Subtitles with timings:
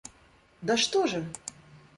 [0.63, 1.23] Да что же!